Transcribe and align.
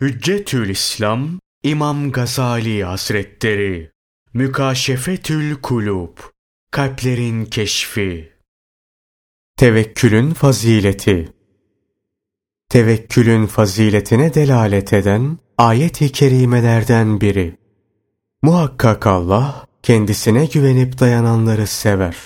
Hüccetül 0.00 0.68
İslam 0.68 1.28
İmam 1.62 2.12
Gazali 2.12 2.84
Hazretleri 2.84 3.90
Mükaşefetül 4.34 5.54
Kulub 5.54 6.18
Kalplerin 6.70 7.44
Keşfi 7.44 8.32
Tevekkülün 9.56 10.30
Fazileti 10.30 11.32
Tevekkülün 12.68 13.46
faziletine 13.46 14.34
delalet 14.34 14.92
eden 14.92 15.38
ayet-i 15.58 16.12
kerimelerden 16.12 17.20
biri. 17.20 17.56
Muhakkak 18.42 19.06
Allah 19.06 19.66
kendisine 19.82 20.46
güvenip 20.46 21.00
dayananları 21.00 21.66
sever. 21.66 22.16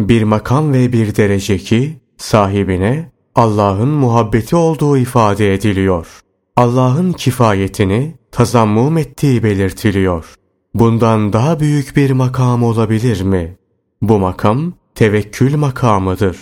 Bir 0.00 0.22
makam 0.22 0.72
ve 0.72 0.92
bir 0.92 1.16
derece 1.16 1.58
ki 1.58 2.00
sahibine 2.16 3.12
Allah'ın 3.34 3.88
muhabbeti 3.88 4.56
olduğu 4.56 4.98
ifade 4.98 5.54
ediliyor. 5.54 6.25
Allah'ın 6.56 7.12
kifayetini 7.12 8.14
tazammum 8.32 8.98
ettiği 8.98 9.42
belirtiliyor. 9.42 10.34
Bundan 10.74 11.32
daha 11.32 11.60
büyük 11.60 11.96
bir 11.96 12.10
makam 12.10 12.62
olabilir 12.62 13.20
mi? 13.22 13.56
Bu 14.02 14.18
makam 14.18 14.72
tevekkül 14.94 15.56
makamıdır. 15.56 16.38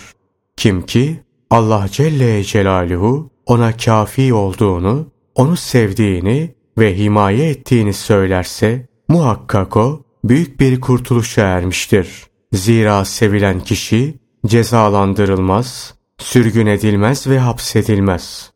Kim 0.56 0.86
ki 0.86 1.20
Allah 1.50 1.86
Celle 1.90 2.44
Celaluhu 2.44 3.30
ona 3.46 3.76
kafi 3.76 4.34
olduğunu, 4.34 5.06
onu 5.34 5.56
sevdiğini 5.56 6.54
ve 6.78 6.98
himaye 6.98 7.50
ettiğini 7.50 7.92
söylerse 7.92 8.86
muhakkak 9.08 9.76
o 9.76 10.02
büyük 10.24 10.60
bir 10.60 10.80
kurtuluşa 10.80 11.42
ermiştir. 11.42 12.26
Zira 12.52 13.04
sevilen 13.04 13.60
kişi 13.60 14.14
cezalandırılmaz, 14.46 15.94
sürgün 16.18 16.66
edilmez 16.66 17.26
ve 17.26 17.38
hapsedilmez. 17.38 18.53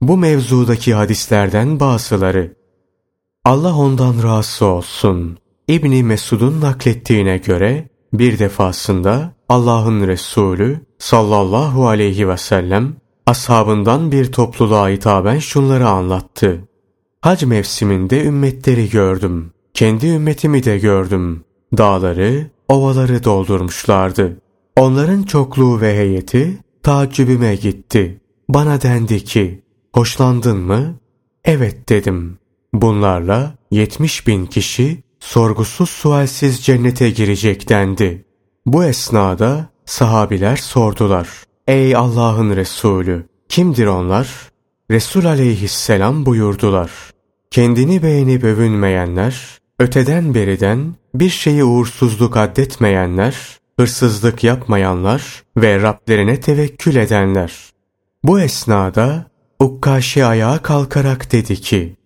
Bu 0.00 0.16
mevzudaki 0.16 0.94
hadislerden 0.94 1.80
bazıları. 1.80 2.54
Allah 3.44 3.76
ondan 3.76 4.22
razı 4.22 4.66
olsun. 4.66 5.38
İbni 5.68 6.02
Mesud'un 6.04 6.60
naklettiğine 6.60 7.38
göre 7.38 7.88
bir 8.12 8.38
defasında 8.38 9.32
Allah'ın 9.48 10.08
Resulü 10.08 10.80
sallallahu 10.98 11.88
aleyhi 11.88 12.28
ve 12.28 12.36
sellem 12.36 12.96
ashabından 13.26 14.12
bir 14.12 14.32
topluluğa 14.32 14.88
hitaben 14.88 15.38
şunları 15.38 15.88
anlattı. 15.88 16.68
Hac 17.20 17.42
mevsiminde 17.42 18.24
ümmetleri 18.24 18.90
gördüm. 18.90 19.52
Kendi 19.74 20.06
ümmetimi 20.06 20.64
de 20.64 20.78
gördüm. 20.78 21.44
Dağları, 21.78 22.50
ovaları 22.68 23.24
doldurmuşlardı. 23.24 24.36
Onların 24.76 25.22
çokluğu 25.22 25.80
ve 25.80 25.96
heyeti 25.96 26.58
tacibime 26.82 27.54
gitti. 27.54 28.20
Bana 28.48 28.82
dendi 28.82 29.24
ki, 29.24 29.59
Hoşlandın 29.94 30.56
mı? 30.56 30.94
Evet 31.44 31.88
dedim. 31.88 32.38
Bunlarla 32.72 33.54
70 33.70 34.26
bin 34.26 34.46
kişi 34.46 35.02
sorgusuz 35.20 35.90
sualsiz 35.90 36.64
cennete 36.64 37.10
girecek 37.10 37.68
dendi. 37.68 38.24
Bu 38.66 38.84
esnada 38.84 39.70
sahabiler 39.84 40.56
sordular. 40.56 41.28
Ey 41.66 41.96
Allah'ın 41.96 42.56
Resulü! 42.56 43.26
Kimdir 43.48 43.86
onlar? 43.86 44.28
Resul 44.90 45.24
aleyhisselam 45.24 46.26
buyurdular. 46.26 46.90
Kendini 47.50 48.02
beğenip 48.02 48.44
övünmeyenler, 48.44 49.58
öteden 49.78 50.34
beriden 50.34 50.94
bir 51.14 51.28
şeyi 51.28 51.64
uğursuzluk 51.64 52.36
addetmeyenler, 52.36 53.36
hırsızlık 53.80 54.44
yapmayanlar 54.44 55.42
ve 55.56 55.82
Rablerine 55.82 56.40
tevekkül 56.40 56.96
edenler. 56.96 57.52
Bu 58.24 58.40
esnada 58.40 59.29
Ukkaşi 59.60 60.24
ayağa 60.24 60.58
kalkarak 60.62 61.32
dedi 61.32 61.60
ki, 61.60 61.96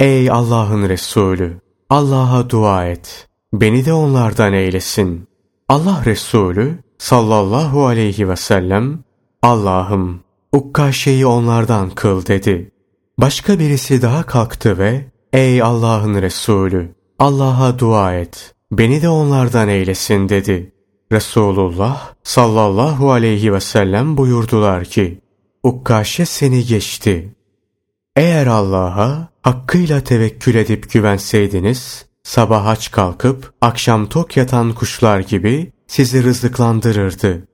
Ey 0.00 0.30
Allah'ın 0.30 0.88
Resulü! 0.88 1.60
Allah'a 1.90 2.50
dua 2.50 2.86
et. 2.86 3.28
Beni 3.52 3.84
de 3.84 3.92
onlardan 3.92 4.52
eylesin. 4.52 5.28
Allah 5.68 6.02
Resulü 6.06 6.78
sallallahu 6.98 7.86
aleyhi 7.86 8.28
ve 8.28 8.36
sellem, 8.36 8.98
Allah'ım 9.42 10.20
Ukkaşe'yi 10.52 11.26
onlardan 11.26 11.90
kıl 11.90 12.26
dedi. 12.26 12.70
Başka 13.18 13.58
birisi 13.58 14.02
daha 14.02 14.22
kalktı 14.22 14.78
ve, 14.78 15.04
Ey 15.32 15.62
Allah'ın 15.62 16.22
Resulü! 16.22 16.94
Allah'a 17.18 17.78
dua 17.78 18.14
et. 18.14 18.54
Beni 18.72 19.02
de 19.02 19.08
onlardan 19.08 19.68
eylesin 19.68 20.28
dedi. 20.28 20.72
Resulullah 21.12 22.12
sallallahu 22.22 23.12
aleyhi 23.12 23.52
ve 23.52 23.60
sellem 23.60 24.16
buyurdular 24.16 24.84
ki, 24.84 25.23
Ukkaşe 25.64 26.26
seni 26.26 26.64
geçti. 26.64 27.34
Eğer 28.16 28.46
Allah'a 28.46 29.28
hakkıyla 29.42 30.00
tevekkül 30.00 30.54
edip 30.54 30.90
güvenseydiniz, 30.92 32.06
sabah 32.22 32.66
aç 32.66 32.90
kalkıp 32.90 33.52
akşam 33.60 34.06
tok 34.06 34.36
yatan 34.36 34.72
kuşlar 34.72 35.20
gibi 35.20 35.72
sizi 35.86 36.24
rızıklandırırdı. 36.24 37.48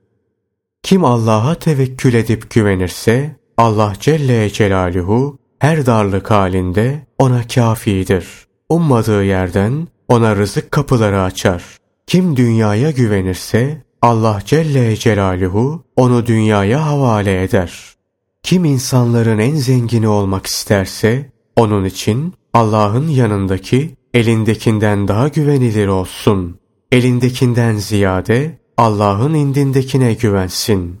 Kim 0.83 1.05
Allah'a 1.05 1.55
tevekkül 1.55 2.13
edip 2.13 2.51
güvenirse, 2.51 3.35
Allah 3.57 3.93
Celle 3.99 4.49
Celaluhu 4.49 5.37
her 5.59 5.85
darlık 5.85 6.31
halinde 6.31 7.07
ona 7.17 7.47
kafidir. 7.47 8.27
Ummadığı 8.69 9.23
yerden 9.23 9.87
ona 10.07 10.35
rızık 10.35 10.71
kapıları 10.71 11.21
açar. 11.21 11.63
Kim 12.07 12.37
dünyaya 12.37 12.91
güvenirse, 12.91 13.83
Allah 14.01 14.39
Celle 14.45 14.95
Celaluhu 14.97 15.83
onu 15.95 16.25
dünyaya 16.25 16.85
havale 16.85 17.43
eder. 17.43 18.00
Kim 18.43 18.65
insanların 18.65 19.39
en 19.39 19.55
zengini 19.55 20.07
olmak 20.07 20.45
isterse, 20.45 21.31
onun 21.55 21.85
için 21.85 22.33
Allah'ın 22.53 23.07
yanındaki 23.07 23.95
elindekinden 24.13 25.07
daha 25.07 25.27
güvenilir 25.27 25.87
olsun. 25.87 26.59
Elindekinden 26.91 27.75
ziyade 27.75 28.59
Allah'ın 28.77 29.33
indindekine 29.33 30.13
güvensin. 30.13 30.99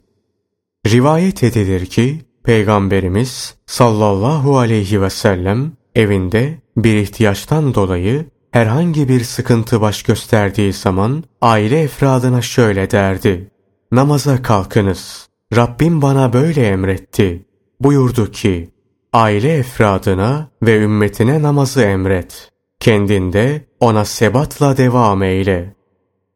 Rivayet 0.87 1.43
edilir 1.43 1.85
ki, 1.85 2.21
Peygamberimiz 2.43 3.55
sallallahu 3.65 4.57
aleyhi 4.57 5.01
ve 5.01 5.09
sellem 5.09 5.71
evinde 5.95 6.57
bir 6.77 6.95
ihtiyaçtan 6.95 7.73
dolayı 7.73 8.25
herhangi 8.51 9.09
bir 9.09 9.23
sıkıntı 9.23 9.81
baş 9.81 10.03
gösterdiği 10.03 10.73
zaman 10.73 11.23
aile 11.41 11.81
efradına 11.81 12.41
şöyle 12.41 12.91
derdi. 12.91 13.51
Namaza 13.91 14.41
kalkınız. 14.41 15.30
Rabbim 15.55 16.01
bana 16.01 16.33
böyle 16.33 16.67
emretti. 16.67 17.45
Buyurdu 17.79 18.31
ki, 18.31 18.69
aile 19.13 19.53
efradına 19.53 20.49
ve 20.63 20.77
ümmetine 20.77 21.41
namazı 21.41 21.81
emret. 21.81 22.49
Kendinde 22.79 23.65
ona 23.79 24.05
sebatla 24.05 24.77
devam 24.77 25.23
eyle. 25.23 25.75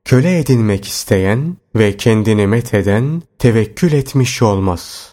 Köle 0.05 0.39
edinmek 0.39 0.87
isteyen 0.87 1.57
ve 1.75 1.97
kendini 1.97 2.47
metheden 2.47 3.21
tevekkül 3.39 3.93
etmiş 3.93 4.41
olmaz. 4.41 5.11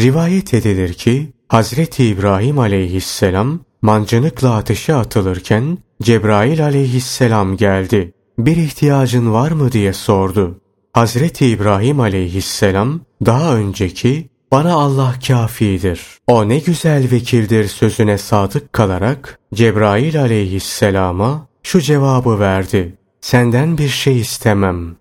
Rivayet 0.00 0.54
edilir 0.54 0.92
ki 0.92 1.32
Hazreti 1.48 2.06
İbrahim 2.06 2.58
aleyhisselam 2.58 3.60
mancınıkla 3.82 4.54
ateşe 4.54 4.94
atılırken 4.94 5.78
Cebrail 6.02 6.64
aleyhisselam 6.64 7.56
geldi. 7.56 8.12
Bir 8.38 8.56
ihtiyacın 8.56 9.32
var 9.32 9.50
mı 9.50 9.72
diye 9.72 9.92
sordu. 9.92 10.61
Hazreti 10.92 11.46
İbrahim 11.46 12.00
aleyhisselam 12.00 13.00
daha 13.26 13.56
önceki 13.56 14.28
bana 14.50 14.72
Allah 14.72 15.14
kafidir. 15.26 16.00
O 16.26 16.48
ne 16.48 16.58
güzel 16.58 17.10
vekildir 17.10 17.68
sözüne 17.68 18.18
sadık 18.18 18.72
kalarak 18.72 19.38
Cebrail 19.54 20.20
aleyhisselama 20.20 21.46
şu 21.62 21.80
cevabı 21.80 22.40
verdi. 22.40 22.98
Senden 23.20 23.78
bir 23.78 23.88
şey 23.88 24.20
istemem. 24.20 24.96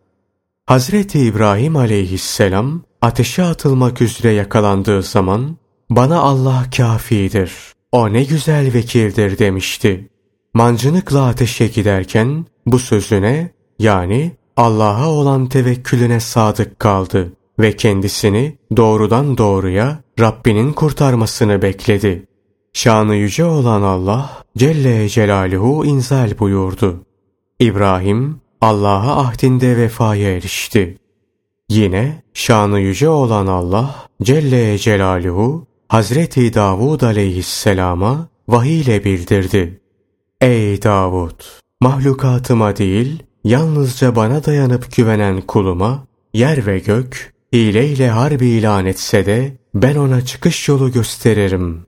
Hazreti 0.66 1.20
İbrahim 1.20 1.76
aleyhisselam 1.76 2.82
ateşe 3.02 3.44
atılmak 3.44 4.02
üzere 4.02 4.32
yakalandığı 4.32 5.04
zaman 5.04 5.58
bana 5.90 6.20
Allah 6.20 6.66
kafidir. 6.78 7.52
O 7.92 8.14
ne 8.14 8.24
güzel 8.24 8.74
vekildir 8.74 9.38
demişti. 9.38 10.10
Mancınıkla 10.54 11.26
ateşe 11.26 11.68
giderken 11.68 12.46
bu 12.66 12.80
sözüne 12.80 13.52
yani 13.80 14.41
Allah'a 14.58 15.10
olan 15.10 15.50
tevekkülüne 15.50 16.20
sadık 16.20 16.80
kaldı 16.80 17.34
ve 17.60 17.76
kendisini 17.76 18.58
doğrudan 18.78 19.38
doğruya 19.38 20.02
Rabbinin 20.20 20.74
kurtarmasını 20.74 21.62
bekledi. 21.62 22.28
Şanı 22.74 23.16
yüce 23.16 23.46
olan 23.46 23.82
Allah 23.82 24.44
Celle 24.58 25.10
Celaluhu 25.10 25.86
inzal 25.86 26.40
buyurdu. 26.40 27.06
İbrahim 27.60 28.42
Allah'a 28.62 29.22
ahdinde 29.22 29.78
vefaya 29.78 30.36
erişti. 30.36 30.98
Yine 31.70 32.24
şanı 32.34 32.80
yüce 32.80 33.10
olan 33.10 33.48
Allah 33.48 33.96
Celle 34.24 34.78
Celaluhu 34.78 35.68
Hazreti 35.88 36.54
Davud 36.54 37.02
aleyhisselama 37.02 38.28
vahiy 38.48 38.82
ile 38.82 39.04
bildirdi. 39.04 39.82
Ey 40.42 40.84
Davud! 40.84 41.42
Mahlukatıma 41.82 42.76
değil, 42.78 43.24
yalnızca 43.44 44.16
bana 44.16 44.46
dayanıp 44.46 44.96
güvenen 44.96 45.42
kuluma, 45.42 46.08
yer 46.34 46.66
ve 46.66 46.80
gök, 46.80 47.34
hileyle 47.54 48.10
harbi 48.10 48.48
ilan 48.48 48.86
etse 48.86 49.26
de, 49.26 49.58
ben 49.74 49.96
ona 49.96 50.26
çıkış 50.26 50.68
yolu 50.68 50.92
gösteririm. 50.92 51.86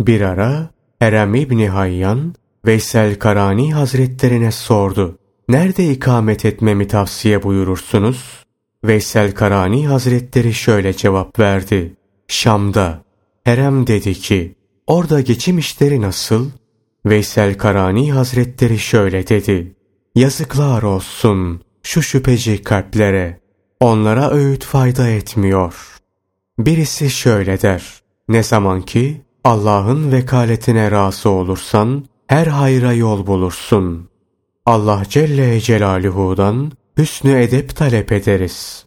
Bir 0.00 0.20
ara 0.20 0.70
Erem 1.00 1.34
İbni 1.34 1.68
Hayyan, 1.68 2.34
Veysel 2.66 3.18
Karani 3.18 3.74
Hazretlerine 3.74 4.52
sordu. 4.52 5.18
Nerede 5.48 5.90
ikamet 5.90 6.44
etmemi 6.44 6.88
tavsiye 6.88 7.42
buyurursunuz? 7.42 8.44
Veysel 8.84 9.34
Karani 9.34 9.88
Hazretleri 9.88 10.54
şöyle 10.54 10.92
cevap 10.92 11.38
verdi. 11.38 11.96
Şam'da. 12.28 13.02
Erem 13.46 13.86
dedi 13.86 14.14
ki, 14.14 14.54
orada 14.86 15.20
geçim 15.20 15.58
işleri 15.58 16.00
nasıl? 16.00 16.50
Veysel 17.06 17.58
Karani 17.58 18.12
Hazretleri 18.12 18.78
şöyle 18.78 19.28
dedi. 19.28 19.72
Yazıklar 20.14 20.82
olsun 20.82 21.60
şu 21.82 22.02
şüpheci 22.02 22.62
kalplere. 22.62 23.40
Onlara 23.80 24.30
öğüt 24.30 24.64
fayda 24.64 25.08
etmiyor. 25.08 25.74
Birisi 26.58 27.10
şöyle 27.10 27.62
der. 27.62 28.02
Ne 28.28 28.42
zaman 28.42 28.82
ki 28.82 29.22
Allah'ın 29.44 30.12
vekaletine 30.12 30.90
razı 30.90 31.30
olursan 31.30 32.04
her 32.26 32.46
hayra 32.46 32.92
yol 32.92 33.26
bulursun. 33.26 34.08
Allah 34.66 35.02
Celle 35.08 35.60
Celaluhu'dan 35.60 36.72
hüsnü 36.98 37.42
edep 37.42 37.76
talep 37.76 38.12
ederiz. 38.12 38.86